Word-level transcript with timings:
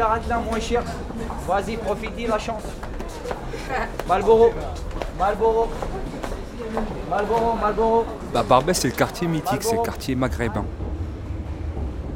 cigarette 0.00 0.48
moins 0.48 0.60
cher. 0.60 0.82
Vas-y, 1.46 1.76
profite 1.76 2.28
la 2.28 2.38
chance. 2.38 2.62
Malboro. 4.08 4.50
Malboro. 5.18 5.68
Malboro, 7.10 7.56
Malboro. 7.60 8.04
Bah, 8.32 8.42
Barbès, 8.42 8.78
c'est 8.78 8.88
le 8.88 8.94
quartier 8.94 9.26
mythique, 9.26 9.62
c'est 9.62 9.76
le 9.76 9.82
quartier 9.82 10.14
maghrébin. 10.14 10.64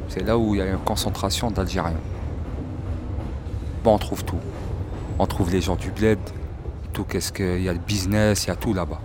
C'est 0.09 0.23
là 0.23 0.37
où 0.37 0.55
il 0.55 0.59
y 0.59 0.61
a 0.61 0.65
une 0.65 0.77
concentration 0.79 1.51
d'Algériens. 1.51 1.99
Bon, 3.83 3.93
on 3.93 3.97
trouve 3.97 4.23
tout. 4.23 4.39
On 5.19 5.27
trouve 5.27 5.51
les 5.51 5.61
gens 5.61 5.75
du 5.75 5.91
bled, 5.91 6.19
tout 6.91 7.03
qu'est-ce 7.03 7.31
qu'il 7.31 7.61
y 7.61 7.69
a 7.69 7.73
le 7.73 7.79
business, 7.79 8.45
il 8.45 8.47
y 8.47 8.51
a 8.51 8.55
tout 8.55 8.73
là-bas. 8.73 8.99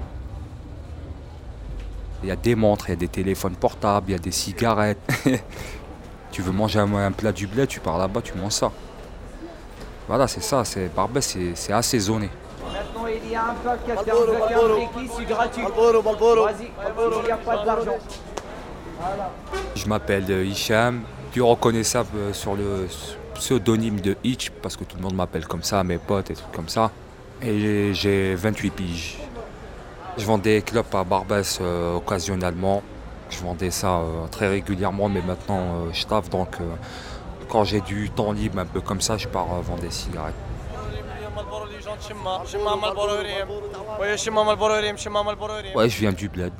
Il 2.22 2.28
y 2.28 2.32
a 2.32 2.36
des 2.36 2.54
montres, 2.54 2.88
il 2.88 2.90
y 2.90 2.94
a 2.94 2.96
des 2.96 3.08
téléphones 3.08 3.56
portables, 3.56 4.10
il 4.10 4.12
y 4.12 4.16
a 4.16 4.18
des 4.18 4.32
cigarettes. 4.32 5.00
tu 6.30 6.42
veux 6.42 6.52
manger 6.52 6.80
un, 6.80 7.12
plat 7.12 7.32
du 7.32 7.46
bled, 7.46 7.68
tu 7.68 7.80
pars 7.80 7.98
là-bas, 7.98 8.20
tu 8.22 8.34
manges 8.34 8.52
ça. 8.52 8.70
Voilà, 10.08 10.26
c'est 10.26 10.42
ça, 10.42 10.64
c'est 10.64 10.92
Barbès, 10.94 11.36
c'est 11.54 11.72
assaisonné. 11.72 12.30
Maintenant, 12.72 13.06
il 13.06 13.30
y 13.30 13.34
a 13.34 13.44
un 13.44 13.54
peu 13.54 13.70
quelqu'un 13.86 14.12
veut 14.12 15.06
c'est 15.16 15.24
gratuit. 15.24 15.62
Vas-y, 15.62 16.70
il 17.20 17.24
n'y 17.24 17.30
a 17.30 17.36
pas 17.36 17.64
d'argent. 17.64 17.98
Je 19.74 19.86
m'appelle 19.86 20.26
euh, 20.28 20.44
Hicham, 20.44 21.02
tu 21.32 21.40
reconnais 21.40 21.84
ça 21.84 22.04
euh, 22.14 22.32
sur 22.32 22.54
le 22.54 22.86
pseudonyme 23.34 24.00
de 24.00 24.16
Hitch, 24.22 24.50
parce 24.62 24.76
que 24.76 24.84
tout 24.84 24.96
le 24.96 25.02
monde 25.02 25.14
m'appelle 25.14 25.46
comme 25.46 25.62
ça, 25.62 25.82
mes 25.84 25.98
potes 25.98 26.30
et 26.30 26.34
trucs 26.34 26.52
comme 26.52 26.68
ça. 26.68 26.90
Et 27.42 27.94
j'ai 27.94 28.34
28 28.34 28.70
piges. 28.70 29.18
Je 30.18 30.26
vendais 30.26 30.56
des 30.56 30.62
clubs 30.62 30.84
à 30.92 31.04
Barbès 31.04 31.58
euh, 31.62 31.96
occasionnellement. 31.96 32.82
Je 33.30 33.42
vendais 33.42 33.70
ça 33.70 34.00
très 34.30 34.48
régulièrement, 34.48 35.08
mais 35.08 35.22
maintenant 35.22 35.90
je 35.92 36.04
taffe 36.04 36.28
donc 36.30 36.56
quand 37.48 37.64
j'ai 37.64 37.80
du 37.80 38.10
temps 38.10 38.32
libre 38.32 38.58
un 38.58 38.66
peu 38.66 38.80
comme 38.80 39.00
ça, 39.00 39.16
je 39.16 39.28
pars 39.28 39.46
vendre 39.46 39.80
des 39.80 39.90
cigarettes. 39.90 40.34
Ouais, 45.74 45.88
je 45.88 45.98
viens 45.98 46.12
du 46.12 46.28
bled. 46.28 46.52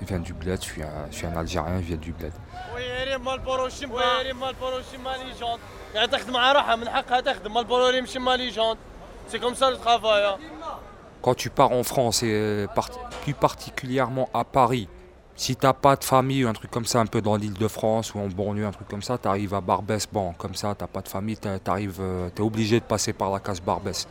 Je 0.00 0.06
viens 0.06 0.18
du 0.18 0.32
bled, 0.34 0.58
je 0.60 0.66
suis 0.66 0.82
un, 0.82 1.06
je 1.10 1.16
suis 1.16 1.26
un 1.26 1.36
Algérien, 1.36 1.78
je 1.78 1.86
viens 1.86 1.96
du 1.96 2.12
bled. 2.12 2.32
C'est 9.28 9.40
comme 9.40 9.54
ça 9.54 9.70
le 9.70 9.76
travail. 9.76 10.22
Quand 11.22 11.34
tu 11.34 11.50
pars 11.50 11.72
en 11.72 11.82
France, 11.82 12.22
et 12.22 12.66
plus 13.22 13.34
particulièrement 13.34 14.28
à 14.32 14.44
Paris, 14.44 14.88
si 15.36 15.54
t'as 15.54 15.74
pas 15.74 15.96
de 15.96 16.04
famille 16.04 16.44
ou 16.44 16.48
un 16.48 16.54
truc 16.54 16.70
comme 16.70 16.86
ça, 16.86 17.00
un 17.00 17.06
peu 17.06 17.20
dans 17.20 17.36
l'île 17.36 17.52
de 17.52 17.68
France 17.68 18.14
ou 18.14 18.18
en 18.18 18.26
banlieue, 18.28 18.66
un 18.66 18.70
truc 18.72 18.88
comme 18.88 19.02
ça, 19.02 19.18
tu 19.18 19.28
arrives 19.28 19.52
à 19.52 19.60
Barbès, 19.60 20.08
bon, 20.10 20.32
comme 20.32 20.54
ça, 20.54 20.74
t'as 20.74 20.86
pas 20.86 21.02
de 21.02 21.08
famille, 21.08 21.36
tu 21.36 21.46
euh, 21.48 22.28
es 22.34 22.40
obligé 22.40 22.80
de 22.80 22.84
passer 22.84 23.12
par 23.12 23.30
la 23.30 23.38
case 23.38 23.60
Barbès. 23.60 24.08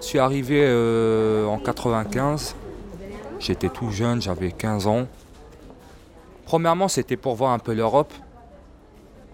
Je 0.00 0.06
suis 0.06 0.18
arrivé 0.18 0.64
euh, 0.66 1.46
en 1.46 1.58
95. 1.58 2.56
J'étais 3.38 3.68
tout 3.68 3.90
jeune, 3.90 4.20
j'avais 4.20 4.50
15 4.50 4.86
ans. 4.86 5.06
Premièrement, 6.46 6.88
c'était 6.88 7.16
pour 7.16 7.36
voir 7.36 7.52
un 7.52 7.58
peu 7.58 7.74
l'Europe. 7.74 8.12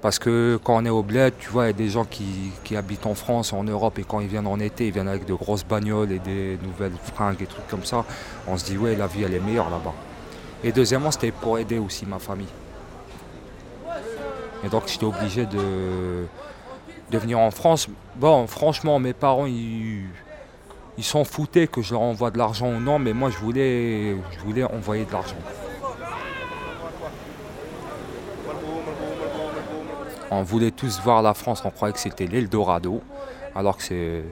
Parce 0.03 0.19
que 0.19 0.59
quand 0.63 0.77
on 0.77 0.85
est 0.85 0.91
au 0.91 1.03
bled, 1.03 1.35
tu 1.39 1.49
vois, 1.49 1.65
il 1.65 1.67
y 1.69 1.71
a 1.71 1.73
des 1.73 1.89
gens 1.89 2.05
qui, 2.05 2.77
habitent 2.77 3.07
en 3.07 3.15
France, 3.15 3.53
en 3.53 3.65
Europe, 3.65 3.99
et 3.99 4.05
quand 4.05 4.21
ils 4.21 4.29
viennent 4.29 4.47
en 4.47 4.61
été, 4.61 4.87
ils 4.89 4.93
viennent 4.93 5.09
avec 5.09 5.25
de 5.25 5.35
grosses 5.35 5.65
bagnoles 5.65 6.13
et 6.13 6.19
des 6.19 6.59
nouvelles 6.63 6.97
fringues 7.15 7.41
et 7.41 7.47
trucs 7.47 7.67
comme 7.69 7.85
ça. 7.85 8.05
On 8.47 8.57
se 8.57 8.65
dit, 8.65 8.77
ouais, 8.77 8.95
la 8.95 9.07
vie, 9.07 9.25
elle 9.25 9.35
est 9.35 9.41
meilleure 9.41 9.71
là-bas. 9.71 9.95
Et 10.63 10.73
deuxièmement, 10.73 11.11
c'était 11.11 11.33
pour 11.33 11.59
aider 11.59 11.79
aussi 11.79 12.07
ma 12.07 12.19
famille. 12.19 12.47
Et 14.65 14.69
donc, 14.69 14.85
j'étais 14.87 15.07
obligé 15.07 15.47
de, 15.47 16.27
venir 17.11 17.39
en 17.39 17.51
France. 17.51 17.89
Bon, 18.17 18.47
franchement, 18.47 18.99
mes 18.99 19.15
parents, 19.15 19.47
ils 19.47 20.05
ils 20.99 21.05
s'en 21.05 21.25
foutaient 21.25 21.67
que 21.67 21.83
je 21.83 21.93
leur 21.93 22.01
envoie 22.01 22.31
de 22.31 22.39
l'argent 22.39 22.69
ou 22.69 22.81
non, 22.81 22.99
mais 22.99 23.13
moi 23.13 23.31
je 23.31 23.37
voulais, 23.37 24.17
je 24.33 24.41
voulais 24.41 24.65
envoyer 24.65 25.05
de 25.05 25.13
l'argent. 25.13 25.37
On 30.31 30.43
voulait 30.43 30.71
tous 30.71 31.01
voir 31.01 31.23
la 31.23 31.35
France, 31.35 31.63
on 31.65 31.71
croyait 31.71 31.93
que 31.93 32.01
c'était 32.01 32.27
l'Eldorado, 32.27 33.01
alors 33.55 33.77
que 33.77 33.83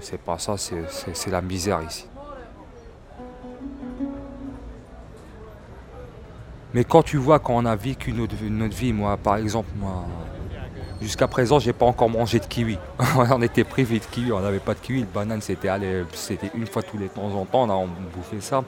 c'est 0.00 0.21
pas 0.25 0.38
ça, 0.38 0.56
c'est 0.56 1.31
la 1.31 1.41
misère 1.41 1.81
ici. 1.82 2.06
Mais 6.72 6.82
quand 6.82 7.05
tu 7.05 7.19
vois 7.19 7.38
qu'on 7.38 7.65
a 7.66 7.77
vécu 7.77 8.12
notre, 8.12 8.34
vie, 8.77 8.93
moi 8.93 9.16
par 9.16 9.37
exemple, 9.37 9.71
moi, 9.77 10.05
Jusqu'à 11.00 11.28
présent, 11.28 11.59
j'ai 11.59 11.75
pas 11.75 11.84
encore 11.84 12.09
mangé 12.09 12.38
de 12.38 12.47
kiwi. 12.47 12.78
on 13.16 13.43
était 13.43 13.65
privé 13.65 13.99
de 13.99 14.05
kiwi, 14.05 14.32
on 14.32 14.41
n'avait 14.41 14.59
pas 14.59 14.72
de 14.72 14.78
kiwi. 14.78 15.00
Le 15.00 15.06
banane, 15.06 15.43
c'était 15.43 15.69
une 16.55 16.66
fois 16.66 16.82
tous 16.82 16.97
les 16.97 17.09
temps 17.09 17.31
en 17.34 17.44
temps, 17.44 17.69
on 17.69 17.88
bouffait 18.16 18.41
ça. 18.41 18.65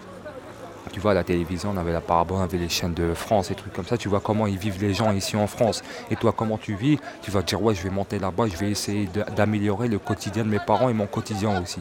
Tu 0.93 1.01
vois, 1.01 1.15
la 1.15 1.25
télévision, 1.25 1.73
on 1.75 1.77
avait 1.77 1.93
la 1.93 2.01
parabole, 2.01 2.39
on 2.39 2.43
avait 2.43 2.59
les 2.59 2.69
chaînes 2.69 2.95
de 2.95 3.13
France 3.15 3.51
et 3.51 3.55
trucs 3.55 3.73
comme 3.73 3.85
ça. 3.85 3.97
Tu 3.97 4.09
vois 4.09 4.21
comment 4.21 4.47
ils 4.47 4.59
vivent 4.59 4.81
les 4.81 4.95
gens 4.95 5.13
ici 5.13 5.37
en 5.37 5.47
France. 5.47 5.83
Et 6.11 6.17
toi, 6.17 6.33
comment 6.37 6.59
tu 6.59 6.75
vis? 6.75 6.99
Tu 7.23 7.31
vas 7.31 7.43
te 7.43 7.49
dire, 7.49 7.63
ouais, 7.63 7.75
je 7.75 7.83
vais 7.83 7.91
monter 7.91 8.19
là-bas, 8.19 8.47
je 8.47 8.57
vais 8.57 8.71
essayer 8.71 9.09
d'améliorer 9.37 9.89
le 9.89 9.99
quotidien 9.99 10.45
de 10.45 10.49
mes 10.49 10.59
parents 10.59 10.89
et 10.89 10.95
mon 10.95 11.07
quotidien 11.07 11.61
aussi. 11.61 11.81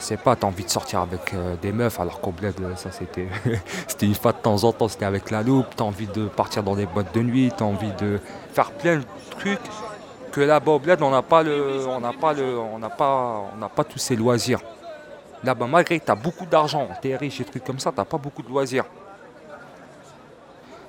C'est 0.00 0.18
pas, 0.18 0.36
t'as 0.36 0.46
envie 0.46 0.64
de 0.64 0.70
sortir 0.70 1.00
avec 1.00 1.32
euh, 1.32 1.56
des 1.62 1.72
meufs, 1.72 1.98
alors 1.98 2.20
qu'au 2.20 2.30
bled, 2.30 2.54
ça 2.76 2.90
c'était 2.90 3.26
c'était 3.86 4.04
une 4.04 4.14
fois 4.14 4.32
de 4.32 4.38
temps 4.38 4.64
en 4.64 4.72
temps, 4.72 4.88
c'était 4.88 5.06
avec 5.06 5.30
la 5.30 5.42
loupe, 5.42 5.66
t'as 5.74 5.84
envie 5.84 6.06
de 6.06 6.26
partir 6.26 6.62
dans 6.62 6.76
des 6.76 6.84
boîtes 6.84 7.14
de 7.14 7.22
nuit, 7.22 7.50
t'as 7.56 7.64
envie 7.64 7.92
de 7.98 8.20
faire 8.52 8.70
plein 8.72 8.98
de 8.98 9.04
trucs 9.30 9.58
que 10.30 10.42
là-bas 10.42 10.72
au 10.72 10.78
bled, 10.78 11.00
on 11.02 11.10
n'a 11.10 11.22
pas 11.22 11.42
pas 11.42 12.34
pas, 12.90 13.50
on 13.54 13.56
n'a 13.56 13.68
pas 13.68 13.84
tous 13.84 13.98
ces 13.98 14.14
loisirs. 14.14 14.60
Là-bas, 15.44 15.66
malgré 15.66 16.00
que 16.00 16.04
tu 16.04 16.10
as 16.10 16.16
beaucoup 16.16 16.46
d'argent, 16.46 16.88
tu 17.00 17.08
es 17.08 17.16
riche 17.16 17.40
et 17.40 17.44
trucs 17.44 17.64
comme 17.64 17.78
ça, 17.78 17.90
tu 17.90 18.04
pas 18.04 18.18
beaucoup 18.18 18.42
de 18.42 18.48
loisirs. 18.48 18.84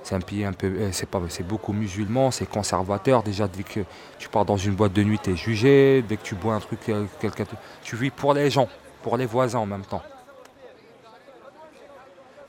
C'est 0.03 0.15
un 0.15 0.21
pays 0.21 0.43
un 0.43 0.53
peu, 0.53 0.73
eh, 0.79 0.91
c'est 0.91 1.07
c'est 1.27 1.47
beaucoup 1.47 1.71
musulman, 1.71 2.31
c'est 2.31 2.47
conservateur. 2.47 3.21
Déjà, 3.21 3.47
dès 3.47 3.61
que 3.61 3.81
tu 4.17 4.27
pars 4.27 4.45
dans 4.45 4.57
une 4.57 4.73
boîte 4.73 4.93
de 4.93 5.03
nuit, 5.03 5.19
tu 5.21 5.31
es 5.31 5.35
jugé. 5.35 6.03
Dès 6.07 6.17
que 6.17 6.23
tu 6.23 6.33
bois 6.33 6.55
un 6.55 6.59
truc, 6.59 6.79
euh, 6.89 7.05
quelqu'un, 7.19 7.45
tu 7.83 7.95
vis 7.95 8.09
pour 8.09 8.33
les 8.33 8.49
gens 8.49 8.67
pour 9.01 9.17
les 9.17 9.25
voisins 9.25 9.59
en 9.59 9.65
même 9.65 9.85
temps. 9.85 10.01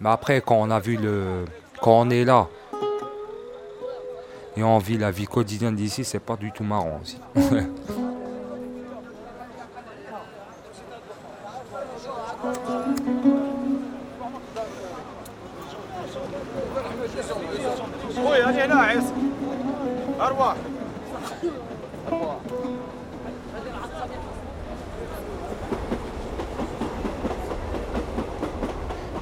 Mais 0.00 0.10
après, 0.10 0.40
quand 0.40 0.56
on 0.56 0.70
a 0.70 0.80
vu 0.80 0.96
le. 0.96 1.44
Quand 1.80 2.00
on 2.00 2.10
est 2.10 2.24
là 2.24 2.48
et 4.56 4.62
on 4.62 4.78
vit 4.78 4.98
la 4.98 5.10
vie 5.10 5.26
quotidienne 5.26 5.74
d'ici, 5.74 6.04
c'est 6.04 6.18
pas 6.18 6.36
du 6.36 6.52
tout 6.52 6.64
marrant 6.64 7.00
aussi. 7.02 7.18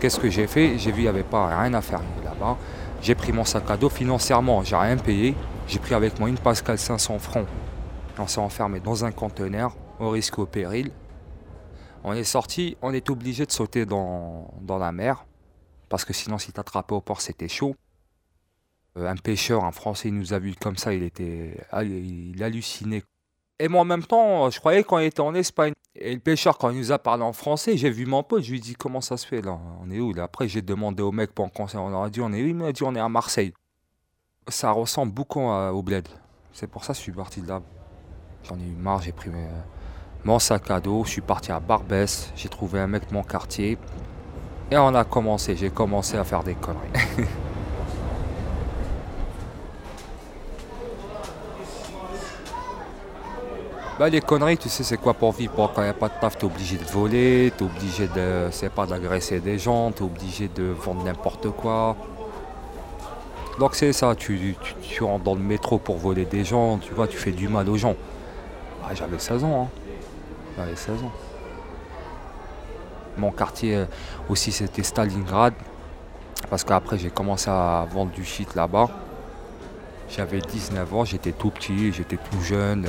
Qu'est-ce 0.01 0.21
que 0.21 0.31
j'ai 0.31 0.47
fait? 0.47 0.79
J'ai 0.79 0.91
vu 0.91 0.99
qu'il 0.99 1.03
n'y 1.03 1.09
avait 1.09 1.25
pas 1.25 1.61
rien 1.61 1.75
à 1.75 1.81
faire 1.81 2.01
là-bas. 2.23 2.57
J'ai 3.03 3.17
pris 3.17 3.33
mon 3.33 3.45
sac 3.45 3.69
à 3.69 3.77
dos 3.77 3.89
financièrement, 3.89 4.63
j'ai 4.63 4.77
rien 4.77 4.97
payé. 4.97 5.35
J'ai 5.67 5.81
pris 5.81 5.95
avec 5.95 6.21
moi 6.21 6.29
une 6.29 6.39
Pascal 6.39 6.79
500 6.79 7.19
francs. 7.19 7.47
On 8.17 8.27
s'est 8.29 8.41
enfermé 8.41 8.79
dans 8.79 9.05
un 9.05 9.11
conteneur, 9.11 9.77
au 9.99 10.11
risque 10.11 10.39
au 10.39 10.47
péril. 10.47 10.93
On 12.05 12.13
est 12.13 12.25
sorti, 12.25 12.77
on 12.81 12.93
est 12.93 13.11
obligé 13.11 13.45
de 13.45 13.51
sauter 13.51 13.87
dans, 13.87 14.49
la 14.69 14.93
mer, 14.93 15.27
parce 15.89 16.05
que 16.05 16.13
sinon, 16.13 16.39
si 16.39 16.53
t'attrapais 16.53 16.95
au 16.95 17.01
port, 17.01 17.21
c'était 17.21 17.49
chaud. 17.49 17.75
Euh, 18.97 19.09
un 19.09 19.17
pêcheur, 19.17 19.65
un 19.65 19.73
Français, 19.73 20.09
il 20.09 20.15
nous 20.15 20.33
a 20.33 20.39
vu 20.39 20.55
comme 20.55 20.77
ça, 20.77 20.95
il 20.95 21.03
était, 21.03 21.61
ah, 21.73 21.83
il 21.83 22.41
hallucinait. 22.43 23.03
Et 23.61 23.69
moi, 23.69 23.81
en 23.83 23.85
même 23.85 24.05
temps, 24.05 24.49
je 24.51 24.59
croyais 24.61 24.85
qu'on 24.85 24.99
était 24.99 25.21
en 25.21 25.35
Espagne. 25.35 25.73
Et 25.97 26.15
le 26.15 26.21
pêcheur, 26.21 26.59
quand 26.59 26.71
il 26.71 26.79
nous 26.79 26.93
a 26.93 26.99
parlé 26.99 27.25
en 27.25 27.33
français, 27.33 27.77
j'ai 27.77 27.91
vu 27.91 28.07
mon 28.07 28.23
pote, 28.23 28.43
je 28.43 28.51
lui 28.51 28.59
ai 28.59 28.61
dit 28.61 28.75
comment 28.75 29.01
ça 29.01 29.17
se 29.17 29.27
fait 29.27 29.41
là? 29.41 29.59
On 29.83 29.91
est 29.91 29.99
où 29.99 30.13
là? 30.13 30.25
Après, 30.25 30.47
j'ai 30.47 30.63
demandé 30.63 31.03
au 31.03 31.11
mec 31.11 31.33
pendant 31.33 31.49
qu'on 31.49 31.67
on 31.77 31.89
leur 31.89 32.03
a 32.05 32.11
dit 32.11 32.21
on 32.21 32.33
est 32.33 32.43
où 32.43 32.47
Il 32.47 32.55
m'a 32.55 32.71
dit 32.71 32.85
on 32.85 32.95
est 32.95 33.01
à 33.01 33.09
Marseille. 33.09 33.53
Ça 34.47 34.71
ressemble 34.71 35.13
beaucoup 35.13 35.41
au 35.41 35.83
bled. 35.83 36.07
C'est 36.53 36.69
pour 36.69 36.85
ça 36.85 36.93
que 36.93 36.99
je 36.99 37.03
suis 37.03 37.13
parti 37.13 37.41
de 37.41 37.49
là. 37.49 37.61
J'en 38.45 38.57
ai 38.57 38.63
eu 38.63 38.77
marre, 38.77 39.03
j'ai 39.03 39.13
pris 39.13 39.31
mon 40.25 40.39
sac 40.39 40.71
à 40.71 40.81
dos, 40.81 41.05
je 41.05 41.11
suis 41.11 41.21
parti 41.21 41.51
à 41.51 41.59
Barbès, 41.59 42.33
j'ai 42.37 42.49
trouvé 42.49 42.79
un 42.79 42.87
mec 42.87 43.09
de 43.09 43.15
mon 43.15 43.23
quartier. 43.23 43.77
Et 44.71 44.77
on 44.77 44.95
a 44.95 45.05
commencé, 45.05 45.57
j'ai 45.57 45.71
commencé 45.71 46.17
à 46.17 46.25
faire 46.25 46.45
des 46.45 46.55
conneries. 46.55 46.89
Bah, 53.99 54.09
les 54.09 54.21
conneries, 54.21 54.57
tu 54.57 54.69
sais, 54.69 54.85
c'est 54.85 54.97
quoi 54.97 55.13
pour 55.13 55.33
vivre? 55.33 55.53
Quand 55.75 55.83
il 55.83 55.85
n'y 55.87 55.91
a 55.91 55.93
pas 55.93 56.09
de 56.09 56.15
taf, 56.21 56.39
tu 56.39 56.47
es 56.47 56.49
obligé 56.49 56.77
de 56.77 56.85
voler, 56.85 57.53
tu 57.59 57.65
es 57.65 57.67
obligé 57.67 58.07
de, 58.07 58.49
c'est 58.53 58.71
pas 58.71 58.87
d'agresser 58.87 59.41
des 59.41 59.59
gens, 59.59 59.91
tu 59.91 60.05
es 60.05 60.07
obligé 60.07 60.47
de 60.47 60.67
vendre 60.67 61.03
n'importe 61.03 61.51
quoi. 61.51 61.97
Donc 63.59 63.75
c'est 63.75 63.93
ça, 63.93 64.15
tu, 64.15 64.55
rentres 65.01 65.25
dans 65.25 65.35
le 65.35 65.41
métro 65.41 65.79
pour 65.79 65.97
voler 65.97 66.25
des 66.27 66.45
gens, 66.45 66.79
tu 66.79 66.95
vois, 66.95 67.09
tu 67.09 67.17
fais 67.17 67.33
du 67.33 67.49
mal 67.49 67.69
aux 67.69 67.77
gens. 67.77 67.97
Ah, 68.85 68.95
j'avais 68.95 69.19
16 69.19 69.43
ans, 69.43 69.63
hein. 69.65 69.81
J'avais 70.57 70.77
16 70.77 71.03
ans. 71.03 71.13
Mon 73.17 73.33
quartier 73.33 73.75
euh, 73.75 73.85
aussi 74.29 74.53
c'était 74.53 74.85
Stalingrad. 74.85 75.55
Parce 76.49 76.63
qu'après 76.63 76.99
j'ai 76.99 77.11
commencé 77.11 77.51
à 77.51 77.85
vendre 77.93 78.13
du 78.13 78.25
shit 78.25 78.55
là-bas. 78.55 78.89
J'avais 80.09 80.39
19 80.39 80.95
ans, 80.95 81.05
j'étais 81.05 81.33
tout 81.33 81.51
petit, 81.51 81.93
j'étais 81.93 82.17
tout 82.17 82.41
jeune. 82.43 82.87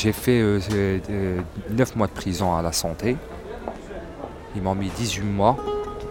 J'ai 0.00 0.12
fait 0.12 0.40
9 0.40 0.62
euh, 1.10 1.42
mois 1.96 2.06
de 2.06 2.12
prison 2.12 2.54
à 2.54 2.62
la 2.62 2.70
santé. 2.70 3.16
Ils 4.54 4.62
m'ont 4.62 4.76
mis 4.76 4.90
18 4.90 5.24
mois, 5.24 5.56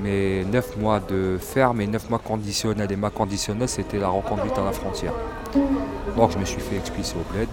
mais 0.01 0.43
9 0.43 0.75
mois 0.75 0.99
de 0.99 1.37
ferme 1.39 1.79
et 1.79 1.87
9 1.87 2.09
mois 2.09 2.19
conditionnels. 2.19 2.91
Et 2.91 2.97
ma 2.97 3.09
conditionnelle, 3.11 3.69
c'était 3.69 3.97
la 3.97 4.09
reconduite 4.09 4.57
à 4.57 4.65
la 4.65 4.73
frontière. 4.73 5.13
Donc 6.17 6.31
je 6.31 6.37
me 6.37 6.43
suis 6.43 6.59
fait 6.59 6.75
expulser 6.75 7.15
au 7.15 7.33
bled. 7.33 7.47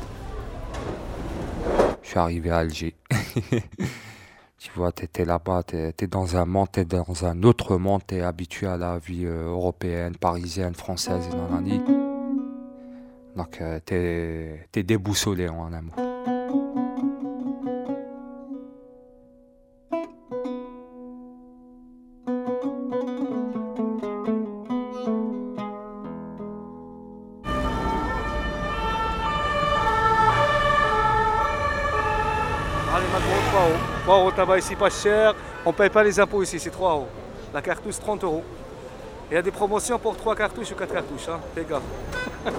Je 2.03 2.09
suis 2.09 2.19
arrivé 2.19 2.51
à 2.51 2.59
Alger. 2.59 2.97
tu 4.59 4.71
vois, 4.75 4.91
tu 4.91 5.05
étais 5.05 5.25
là-bas, 5.25 5.63
tu 5.63 5.77
es, 5.77 6.07
dans 6.09 6.37
un 6.37 6.47
monde, 6.47 6.67
tu 6.73 6.85
dans 6.85 7.25
un 7.25 7.45
autre 7.45 7.77
monde, 7.77 8.03
tu 8.09 8.17
es 8.17 8.23
habitué 8.23 8.67
à 8.67 8.77
la 8.77 8.99
vie 8.99 9.25
euh, 9.25 9.51
européenne, 9.51 10.17
parisienne, 10.17 10.75
française 10.75 11.29
et. 11.29 11.81
Donc 13.37 13.61
euh, 13.61 13.79
tu 13.87 13.95
es, 13.95 14.83
déboussolé 14.83 15.49
en 15.49 15.73
un 15.73 15.83
mot. 15.83 15.93
Tabac 34.35 34.59
ici 34.59 34.77
pas 34.77 34.91
cher. 34.91 35.35
On 35.65 35.73
paye 35.73 35.91
pas 35.91 36.03
les 36.03 36.19
impôts 36.21 36.43
ici, 36.43 36.59
c'est 36.59 36.71
3 36.71 36.93
euros. 36.93 37.09
La 37.53 37.63
cartouche 37.63 37.99
30 37.99 38.25
euros. 38.25 38.45
Il 39.31 39.35
y 39.35 39.37
a 39.37 39.43
des 39.43 39.51
promotions 39.51 39.99
pour 39.99 40.17
3 40.17 40.37
cartouches 40.37 40.73
ou 40.73 40.75
4 40.75 40.93
cartouches, 40.93 41.29
hein, 41.29 41.41
les 41.57 41.65
gars. 41.65 41.81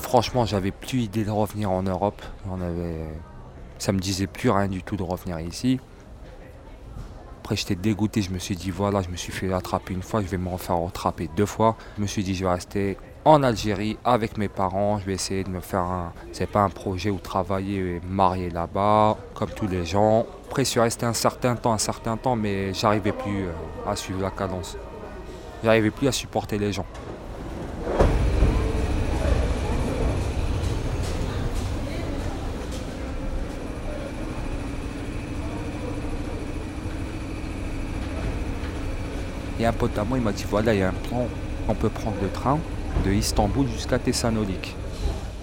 Franchement, 0.00 0.44
j'avais 0.44 0.72
plus 0.72 1.02
idée 1.02 1.24
de 1.24 1.30
revenir 1.30 1.70
en 1.70 1.82
Europe. 1.82 2.20
On 2.50 2.60
avait... 2.60 3.06
Ça 3.78 3.92
me 3.92 3.98
disait 3.98 4.26
plus 4.26 4.50
rien 4.50 4.68
du 4.68 4.82
tout 4.82 4.96
de 4.96 5.02
revenir 5.02 5.38
ici. 5.40 5.80
Après, 7.42 7.56
j'étais 7.56 7.74
dégoûté. 7.74 8.22
Je 8.22 8.30
me 8.30 8.38
suis 8.38 8.54
dit, 8.54 8.70
voilà, 8.70 9.02
je 9.02 9.08
me 9.08 9.16
suis 9.16 9.32
fait 9.32 9.52
attraper 9.52 9.94
une 9.94 10.02
fois, 10.02 10.22
je 10.22 10.28
vais 10.28 10.38
me 10.38 10.48
refaire 10.48 10.76
attraper 10.76 11.28
deux 11.36 11.44
fois. 11.44 11.76
Je 11.96 12.02
me 12.02 12.06
suis 12.06 12.22
dit, 12.22 12.36
je 12.36 12.44
vais 12.44 12.52
rester 12.52 12.96
en 13.24 13.42
Algérie 13.42 13.98
avec 14.04 14.38
mes 14.38 14.46
parents. 14.46 15.00
Je 15.00 15.06
vais 15.06 15.14
essayer 15.14 15.42
de 15.42 15.48
me 15.48 15.58
faire 15.58 15.80
un. 15.80 16.12
C'est 16.30 16.46
pas 16.46 16.60
un 16.60 16.68
projet 16.68 17.10
où 17.10 17.18
travailler 17.18 17.96
et 17.96 18.00
marier 18.08 18.48
là-bas, 18.48 19.16
comme 19.34 19.50
tous 19.50 19.66
les 19.66 19.84
gens. 19.84 20.24
Après, 20.46 20.64
je 20.64 20.70
suis 20.70 20.78
resté 20.78 21.04
un 21.04 21.14
certain 21.14 21.56
temps, 21.56 21.72
un 21.72 21.78
certain 21.78 22.16
temps, 22.16 22.36
mais 22.36 22.72
j'arrivais 22.74 23.10
plus 23.10 23.46
euh, 23.46 23.90
à 23.90 23.96
suivre 23.96 24.22
la 24.22 24.30
cadence. 24.30 24.76
J'arrivais 25.64 25.90
plus 25.90 26.06
à 26.06 26.12
supporter 26.12 26.58
les 26.58 26.72
gens. 26.72 26.86
Et 39.62 39.64
un 39.64 39.72
pote 39.72 39.96
à 39.96 40.02
moi, 40.02 40.18
il 40.18 40.24
m'a 40.24 40.32
dit 40.32 40.44
voilà, 40.50 40.74
il 40.74 40.80
y 40.80 40.82
a 40.82 40.88
un 40.88 40.92
plan, 40.92 41.28
on 41.68 41.74
peut 41.76 41.88
prendre 41.88 42.16
le 42.20 42.28
train 42.28 42.58
de 43.04 43.12
Istanbul 43.12 43.64
jusqu'à 43.68 43.96
Thessalonique. 43.96 44.74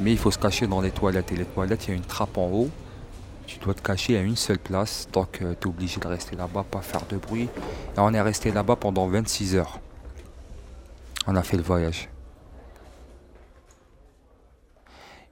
Mais 0.02 0.12
il 0.12 0.18
faut 0.18 0.30
se 0.30 0.38
cacher 0.38 0.68
dans 0.68 0.82
les 0.82 0.92
toilettes. 0.92 1.32
Et 1.32 1.38
les 1.38 1.46
toilettes, 1.46 1.88
il 1.88 1.92
y 1.92 1.94
a 1.94 1.96
une 1.96 2.04
trappe 2.04 2.38
en 2.38 2.50
haut. 2.50 2.70
Tu 3.48 3.60
dois 3.60 3.74
te 3.74 3.82
cacher 3.82 4.18
à 4.18 4.22
une 4.22 4.36
seule 4.36 4.60
place. 4.60 5.08
Donc 5.14 5.40
tu 5.40 5.46
es 5.46 5.68
obligé 5.68 6.02
de 6.02 6.08
rester 6.08 6.36
là-bas, 6.36 6.66
pas 6.70 6.82
faire 6.82 7.06
de 7.10 7.16
bruit. 7.16 7.44
Et 7.96 8.00
on 8.00 8.14
est 8.14 8.20
resté 8.20 8.52
là-bas 8.52 8.76
pendant 8.76 9.08
26 9.08 9.56
heures. 9.56 9.80
On 11.26 11.38
a 11.38 11.42
fait 11.42 11.56
le 11.56 11.64
voyage. 11.64 12.10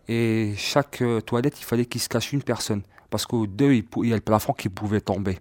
Et 0.07 0.53
chaque 0.55 1.01
euh, 1.01 1.19
toilette, 1.19 1.59
il 1.59 1.65
fallait 1.65 1.85
qu'il 1.85 1.99
se 1.99 2.07
cache 2.07 2.31
une 2.31 2.41
personne. 2.41 2.83
Parce 3.09 3.25
qu'au 3.25 3.47
deux, 3.47 3.73
il, 3.73 4.07
y 4.07 4.13
a 4.13 4.15
le 4.15 4.21
plafond 4.21 4.53
qui 4.53 4.69
pouvait 4.69 5.01
tomber. 5.01 5.39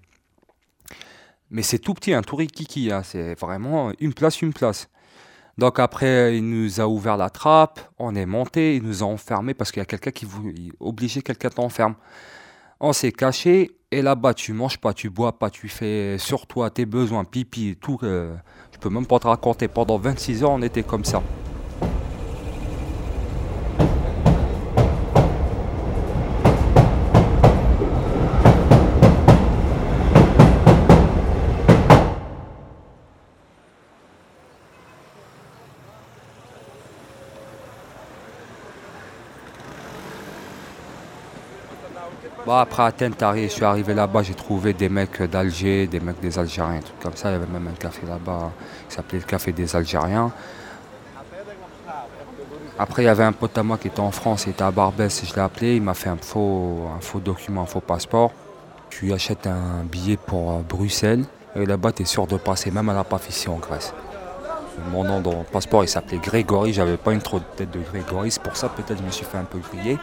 Mais 1.51 1.63
c'est 1.63 1.79
tout 1.79 1.95
petit, 1.95 2.13
un 2.13 2.23
tour 2.23 2.41
kiki. 2.41 2.91
C'est 3.05 3.39
vraiment 3.39 3.93
une 4.01 4.15
place, 4.15 4.43
une 4.43 4.53
place. 4.53 4.89
Donc 5.59 5.79
après, 5.79 6.37
il 6.37 6.49
nous 6.49 6.81
a 6.81 6.87
ouvert 6.87 7.17
la 7.17 7.31
trappe, 7.31 7.81
on 7.99 8.15
est 8.15 8.27
monté, 8.27 8.77
il 8.77 8.83
nous 8.83 9.03
a 9.03 9.07
enfermés 9.07 9.55
parce 9.55 9.73
qu'il 9.73 9.81
y 9.81 9.83
a 9.83 9.87
quelqu'un 9.87 10.11
qui 10.11 10.27
voulait 10.27 10.71
obliger 10.81 11.23
quelqu'un 11.23 11.49
t'enferme. 11.49 11.95
On 12.79 12.93
s'est 12.93 13.13
caché 13.13 13.79
et 13.91 14.03
là-bas 14.03 14.35
tu 14.35 14.53
manges 14.53 14.77
pas, 14.77 14.93
tu 14.93 15.09
bois 15.09 15.39
pas, 15.39 15.49
tu 15.49 15.69
fais 15.69 16.19
sur 16.19 16.47
toi 16.47 16.69
tes 16.69 16.85
besoins, 16.85 17.25
pipi 17.25 17.75
tout. 17.81 17.99
Euh, 18.03 18.37
je 18.73 18.79
peux 18.79 18.91
même 18.91 19.07
pas 19.07 19.19
te 19.19 19.27
raconter. 19.27 19.67
Pendant 19.69 19.97
26 19.97 20.43
heures, 20.43 20.51
on 20.51 20.61
était 20.61 20.83
comme 20.83 21.07
ça. 21.07 21.23
Bah, 42.47 42.61
après 42.61 42.85
Athènes, 42.85 43.15
je 43.21 43.47
suis 43.49 43.65
arrivé 43.65 43.93
là-bas, 43.93 44.23
j'ai 44.23 44.35
trouvé 44.35 44.73
des 44.73 44.89
mecs 44.89 45.23
d'Alger, 45.23 45.87
des 45.87 46.01
mecs 46.01 46.21
des 46.21 46.39
Algériens, 46.39 46.81
trucs 46.81 47.01
comme 47.01 47.17
ça. 47.17 47.31
Il 47.31 47.33
y 47.33 47.37
avait 47.37 47.47
même 47.47 47.67
un 47.67 47.77
café 47.77 48.07
là-bas 48.07 48.53
qui 48.89 48.95
s'appelait 48.95 49.19
le 49.19 49.25
Café 49.25 49.53
des 49.53 49.75
Algériens. 49.75 50.31
Après, 52.79 53.03
il 53.03 53.07
y 53.07 53.09
avait 53.09 53.25
un 53.25 53.33
pote 53.33 53.57
à 53.57 53.63
moi 53.63 53.79
qui 53.79 53.89
était 53.89 54.01
en 54.01 54.11
France, 54.11 54.45
il 54.47 54.51
était 54.51 54.63
à 54.63 54.71
Barbès, 54.71 55.25
je 55.25 55.35
l'ai 55.35 55.41
appelé, 55.41 55.77
il 55.77 55.83
m'a 55.83 55.95
fait 55.95 56.11
un 56.11 56.19
faux, 56.19 56.89
un 56.95 57.01
faux 57.01 57.21
document, 57.21 57.63
un 57.63 57.67
faux 57.67 57.81
passeport. 57.81 58.33
Tu 58.91 59.13
achètes 59.15 59.47
un 59.47 59.83
billet 59.85 60.19
pour 60.19 60.53
euh, 60.53 60.59
Bruxelles, 60.69 61.25
et 61.55 61.65
là-bas, 61.65 61.93
tu 61.93 62.03
es 62.03 62.05
sûr 62.05 62.27
de 62.27 62.37
passer, 62.37 62.71
même 62.71 62.89
à 62.91 62.95
la 62.95 63.05
ici 63.29 63.49
en 63.49 63.57
Grèce. 63.57 63.95
Mon 64.93 65.05
nom 65.05 65.21
dans 65.23 65.39
le 65.39 65.45
passeport, 65.45 65.85
il 65.85 65.89
s'appelait 65.89 66.19
Grégory, 66.19 66.75
j'avais 66.75 66.99
pas 66.99 67.13
une 67.13 67.23
trop 67.23 67.39
de 67.39 67.45
tête 67.57 67.71
de 67.71 67.81
Grégory, 67.81 68.31
c'est 68.31 68.43
pour 68.43 68.57
ça 68.57 68.69
peut-être 68.69 68.89
que 68.89 68.97
je 68.99 69.03
me 69.03 69.11
suis 69.11 69.25
fait 69.25 69.39
un 69.39 69.45
peu 69.45 69.59
griller. 69.59 69.99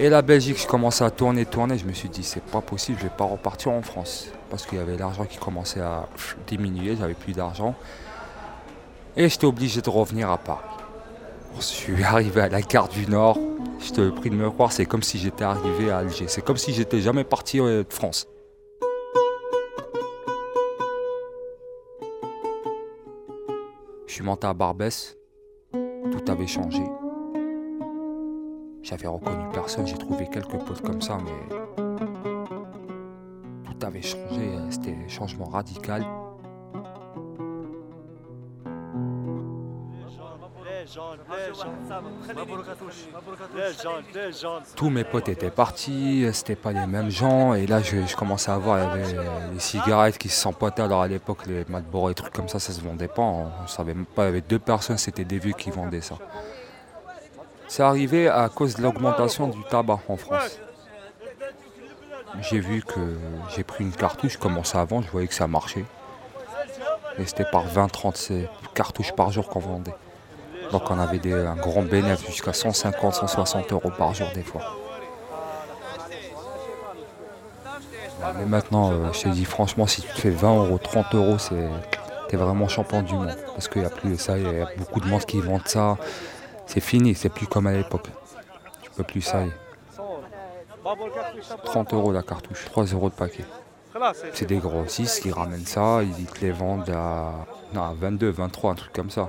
Et 0.00 0.08
la 0.08 0.22
Belgique, 0.22 0.60
je 0.60 0.66
commençais 0.66 1.04
à 1.04 1.10
tourner, 1.10 1.46
tourner. 1.46 1.78
Je 1.78 1.86
me 1.86 1.92
suis 1.92 2.08
dit, 2.08 2.24
c'est 2.24 2.42
pas 2.42 2.60
possible, 2.60 2.98
je 2.98 3.04
vais 3.04 3.14
pas 3.16 3.24
repartir 3.24 3.70
en 3.70 3.82
France. 3.82 4.26
Parce 4.50 4.66
qu'il 4.66 4.78
y 4.78 4.80
avait 4.80 4.96
l'argent 4.96 5.24
qui 5.24 5.38
commençait 5.38 5.80
à 5.80 6.08
diminuer, 6.48 6.96
j'avais 6.96 7.14
plus 7.14 7.32
d'argent. 7.32 7.76
Et 9.16 9.28
j'étais 9.28 9.44
obligé 9.44 9.80
de 9.80 9.90
revenir 9.90 10.30
à 10.30 10.38
Paris. 10.38 10.66
Je 11.56 11.62
suis 11.62 12.02
arrivé 12.04 12.40
à 12.40 12.48
la 12.48 12.60
gare 12.60 12.88
du 12.88 13.06
Nord. 13.06 13.38
Je 13.78 13.92
te 13.92 14.10
prie 14.10 14.30
de 14.30 14.34
me 14.34 14.50
croire, 14.50 14.72
c'est 14.72 14.86
comme 14.86 15.02
si 15.02 15.18
j'étais 15.18 15.44
arrivé 15.44 15.90
à 15.90 15.98
Alger. 15.98 16.26
C'est 16.26 16.42
comme 16.42 16.56
si 16.56 16.72
j'étais 16.72 17.00
jamais 17.00 17.22
parti 17.22 17.60
euh, 17.60 17.84
de 17.84 17.92
France. 17.92 18.26
Je 24.06 24.12
suis 24.12 24.24
monté 24.24 24.46
à 24.46 24.54
Barbès. 24.54 25.16
Tout 25.72 26.32
avait 26.32 26.46
changé. 26.46 26.82
J'avais 28.84 29.06
reconnu 29.06 29.46
personne, 29.50 29.86
j'ai 29.86 29.96
trouvé 29.96 30.28
quelques 30.28 30.58
potes 30.58 30.82
comme 30.82 31.00
ça, 31.00 31.16
mais 31.24 31.56
tout 33.64 33.86
avait 33.86 34.02
changé, 34.02 34.42
euh, 34.42 34.70
c'était 34.70 34.94
un 34.94 35.08
changement 35.08 35.46
radical. 35.46 36.04
Tous 44.76 44.90
mes 44.90 45.04
potes 45.04 45.30
étaient 45.30 45.50
partis, 45.50 46.26
c'était 46.34 46.54
pas 46.54 46.72
les 46.72 46.86
mêmes 46.86 47.08
gens, 47.08 47.54
et 47.54 47.66
là 47.66 47.80
je, 47.80 48.14
commençais 48.14 48.50
à 48.50 48.58
voir, 48.58 48.94
les 48.94 49.60
cigarettes 49.60 50.18
qui 50.18 50.28
s'empoitaient. 50.28 50.82
Alors 50.82 51.00
à 51.00 51.08
l'époque, 51.08 51.46
les 51.46 51.64
Marlboro 51.70 52.10
et 52.10 52.14
trucs 52.14 52.34
comme 52.34 52.48
ça, 52.48 52.58
ça 52.58 52.74
se 52.74 52.82
vendait 52.82 53.08
pas, 53.08 53.22
on, 53.22 53.46
on 53.64 53.66
savait 53.66 53.94
même 53.94 54.04
pas, 54.04 54.24
il 54.24 54.26
y 54.26 54.28
avait 54.28 54.40
deux 54.42 54.58
personnes, 54.58 54.98
c'était 54.98 55.24
des 55.24 55.38
vieux 55.38 55.54
qui 55.54 55.70
vendaient 55.70 56.02
ça. 56.02 56.18
C'est 57.68 57.82
arrivé 57.82 58.28
à 58.28 58.48
cause 58.48 58.76
de 58.76 58.82
l'augmentation 58.82 59.48
du 59.48 59.62
tabac 59.64 60.00
en 60.08 60.16
France. 60.16 60.58
J'ai 62.40 62.60
vu 62.60 62.82
que 62.82 63.00
j'ai 63.54 63.62
pris 63.62 63.84
une 63.84 63.92
cartouche, 63.92 64.32
je 64.32 64.38
commençais 64.38 64.78
avant, 64.78 65.02
je 65.02 65.10
voyais 65.10 65.28
que 65.28 65.34
ça 65.34 65.46
marchait. 65.46 65.84
Et 67.18 67.26
c'était 67.26 67.44
par 67.44 67.66
20-30 67.66 68.46
cartouches 68.74 69.12
par 69.12 69.30
jour 69.30 69.48
qu'on 69.48 69.60
vendait. 69.60 69.94
Donc 70.72 70.90
on 70.90 70.98
avait 70.98 71.32
un 71.32 71.54
grand 71.54 71.82
bénéfice 71.82 72.26
jusqu'à 72.26 72.52
150, 72.52 73.14
160 73.14 73.72
euros 73.72 73.90
par 73.96 74.14
jour 74.14 74.26
des 74.34 74.42
fois. 74.42 74.62
Mais 78.38 78.46
maintenant, 78.46 78.90
euh, 78.90 79.12
je 79.12 79.22
te 79.22 79.28
dis 79.28 79.44
franchement, 79.44 79.86
si 79.86 80.02
tu 80.02 80.08
fais 80.08 80.30
20 80.30 80.56
euros, 80.56 80.78
30 80.78 81.14
euros, 81.14 81.36
t'es 82.28 82.36
vraiment 82.36 82.68
champion 82.68 83.02
du 83.02 83.12
monde. 83.12 83.36
Parce 83.54 83.68
qu'il 83.68 83.82
y 83.82 83.84
a 83.84 83.90
plus 83.90 84.18
ça, 84.18 84.38
il 84.38 84.44
y 84.44 84.60
a 84.60 84.66
beaucoup 84.78 85.00
de 85.00 85.06
monde 85.06 85.24
qui 85.24 85.40
vendent 85.40 85.66
ça. 85.68 85.96
C'est 86.66 86.80
fini, 86.80 87.14
c'est 87.14 87.28
plus 87.28 87.46
comme 87.46 87.66
à 87.66 87.72
l'époque. 87.72 88.08
Tu 88.82 88.90
peux 88.90 89.04
plus 89.04 89.22
ça. 89.22 89.44
30 91.64 91.94
euros 91.94 92.12
la 92.12 92.22
cartouche, 92.22 92.64
3 92.66 92.84
euros 92.86 93.08
de 93.08 93.14
paquet. 93.14 93.44
C'est 94.32 94.46
des 94.46 94.58
grossistes 94.58 95.22
qui 95.22 95.30
ramènent 95.30 95.66
ça, 95.66 96.00
ils 96.02 96.26
te 96.26 96.40
les 96.40 96.50
vendent 96.50 96.90
à, 96.90 97.46
non, 97.72 97.94
22, 97.94 98.30
23, 98.30 98.72
un 98.72 98.74
truc 98.74 98.92
comme 98.92 99.10
ça. 99.10 99.26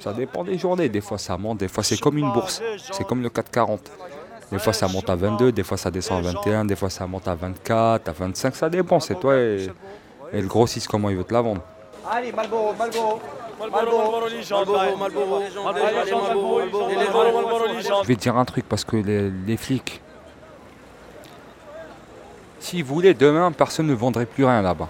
Ça 0.00 0.12
dépend 0.12 0.44
des 0.44 0.58
journées, 0.58 0.88
des 0.88 1.00
fois 1.00 1.18
ça 1.18 1.38
monte, 1.38 1.58
des 1.58 1.68
fois 1.68 1.84
c'est 1.84 1.98
comme 1.98 2.18
une 2.18 2.32
bourse, 2.32 2.60
c'est 2.92 3.06
comme 3.06 3.22
le 3.22 3.30
440. 3.30 3.90
Des 4.50 4.58
fois 4.58 4.72
ça 4.72 4.88
monte 4.88 5.08
à 5.08 5.14
22, 5.14 5.52
des 5.52 5.62
fois 5.62 5.76
ça 5.76 5.90
descend 5.90 6.26
à 6.26 6.32
21, 6.32 6.64
des 6.64 6.74
fois 6.74 6.90
ça 6.90 7.06
monte 7.06 7.28
à 7.28 7.34
24, 7.34 8.08
à 8.08 8.12
25, 8.12 8.56
ça 8.56 8.68
dépend, 8.68 8.98
c'est 8.98 9.18
toi 9.20 9.36
et, 9.36 9.68
le 10.32 10.46
grossiste 10.46 10.88
comment 10.88 11.10
il 11.10 11.16
veut 11.16 11.24
te 11.24 11.32
la 11.32 11.40
vendre. 11.40 11.62
Allez, 12.10 12.32
Malboro, 12.32 12.74
Malboro. 12.78 13.20
Je 18.02 18.06
vais 18.06 18.14
te 18.14 18.20
dire 18.20 18.36
un 18.36 18.44
truc 18.44 18.64
parce 18.68 18.84
que 18.84 18.96
les, 18.96 19.30
les 19.30 19.56
flics, 19.56 20.00
S'ils 22.60 22.84
voulaient, 22.84 23.14
demain, 23.14 23.52
personne 23.52 23.86
ne 23.86 23.94
vendrait 23.94 24.26
plus 24.26 24.44
rien 24.44 24.62
là-bas. 24.62 24.88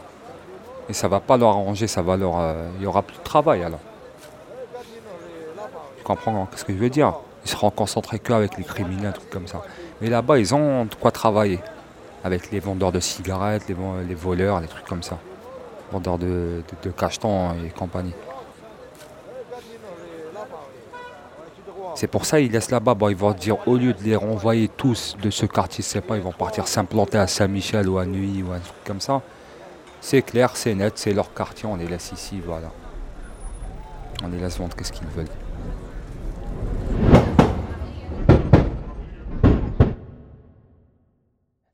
Et 0.88 0.92
ça 0.92 1.06
va 1.06 1.20
pas 1.20 1.36
leur 1.36 1.50
arranger, 1.50 1.86
ça 1.86 2.02
va 2.02 2.16
leur. 2.16 2.38
Euh, 2.38 2.68
il 2.78 2.82
y 2.82 2.86
aura 2.86 3.02
plus 3.02 3.16
de 3.18 3.22
travail 3.22 3.62
alors. 3.62 3.80
Tu 5.98 6.02
comprends 6.02 6.48
ce 6.56 6.64
que 6.64 6.72
je 6.72 6.78
veux 6.78 6.88
dire? 6.88 7.14
Ils 7.44 7.50
seront 7.50 7.70
concentrés 7.70 8.18
qu'avec 8.18 8.56
les 8.56 8.64
criminels, 8.64 9.12
trucs 9.12 9.30
comme 9.30 9.46
ça. 9.46 9.62
Mais 10.00 10.08
là-bas, 10.08 10.38
ils 10.38 10.54
ont 10.54 10.86
de 10.86 10.94
quoi 10.94 11.10
travailler. 11.10 11.60
Avec 12.24 12.50
les 12.50 12.58
vendeurs 12.58 12.90
de 12.90 13.00
cigarettes, 13.00 13.68
les, 13.68 14.14
voleurs, 14.14 14.60
les 14.60 14.66
trucs 14.66 14.86
comme 14.86 15.02
ça. 15.02 15.18
Vendeurs 15.92 16.18
de, 16.18 16.62
de 16.82 16.90
cachetons 16.90 17.52
et 17.64 17.68
compagnie. 17.68 18.14
C'est 21.98 22.06
pour 22.06 22.26
ça 22.26 22.38
qu'ils 22.38 22.52
laissent 22.52 22.70
là-bas. 22.70 22.94
ils 23.10 23.16
vont 23.16 23.32
dire, 23.32 23.66
au 23.66 23.76
lieu 23.76 23.92
de 23.92 24.00
les 24.04 24.14
renvoyer 24.14 24.68
tous 24.68 25.16
de 25.20 25.30
ce 25.30 25.46
quartier, 25.46 25.82
c'est 25.82 26.00
pas, 26.00 26.16
ils 26.16 26.22
vont 26.22 26.30
partir 26.30 26.68
s'implanter 26.68 27.18
à 27.18 27.26
Saint-Michel 27.26 27.88
ou 27.88 27.98
à 27.98 28.06
Nuit 28.06 28.40
ou 28.44 28.52
un 28.52 28.60
truc 28.60 28.76
comme 28.84 29.00
ça. 29.00 29.20
C'est 30.00 30.22
clair, 30.22 30.56
c'est 30.56 30.76
net, 30.76 30.92
c'est 30.96 31.12
leur 31.12 31.34
quartier, 31.34 31.66
on 31.66 31.74
les 31.74 31.88
laisse 31.88 32.12
ici, 32.12 32.40
voilà. 32.46 32.70
On 34.22 34.28
les 34.28 34.38
laisse 34.38 34.58
vendre 34.58 34.76
qu'est-ce 34.76 34.92
qu'ils 34.92 35.08
veulent. 35.08 35.26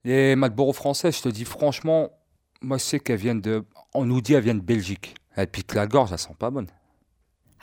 Les 0.05 0.37
Malboro 0.37 0.73
français, 0.73 1.13
je 1.13 1.21
te 1.21 1.29
dis 1.29 1.45
franchement, 1.45 2.09
moi 2.63 2.79
je 2.79 2.85
sais 2.85 2.99
qu'elles 2.99 3.19
viennent 3.19 3.43
de. 3.43 3.63
On 3.93 4.07
nous 4.07 4.23
dit 4.23 4.33
qu'elles 4.33 4.43
viennent 4.43 4.61
de 4.61 4.65
Belgique. 4.65 5.17
Elles 5.37 5.49
piquent 5.49 5.75
la 5.75 5.87
gorge, 5.87 6.13
elles 6.13 6.19
sont 6.19 6.33
pas 6.33 6.49
bonnes. 6.49 6.69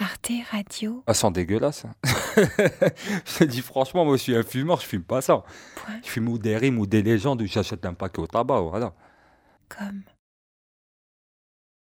Arte 0.02 0.32
Radio. 0.52 1.04
Ça 1.08 1.14
sent 1.14 1.32
dégueulasse. 1.32 1.86
Hein. 1.86 1.94
je 2.36 3.38
te 3.38 3.44
dis 3.44 3.62
franchement, 3.62 4.04
moi 4.04 4.18
je 4.18 4.24
suis 4.24 4.36
un 4.36 4.44
fumeur, 4.44 4.80
je 4.82 4.88
fume 4.88 5.04
pas 5.04 5.22
ça. 5.22 5.44
Je 6.04 6.10
fume 6.10 6.30
ou 6.30 6.40
des 6.40 6.58
rimes 6.58 6.80
ou 6.80 6.88
des 6.88 7.04
légendes 7.04 7.44
j'achète 7.46 7.86
un 7.86 7.94
paquet 7.94 8.20
au 8.20 8.28
tabac, 8.28 8.62
voilà. 8.62 8.94
Comme 9.70 10.02